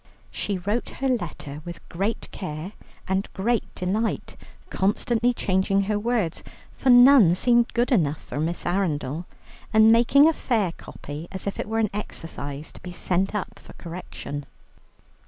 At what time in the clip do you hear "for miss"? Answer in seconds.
8.19-8.65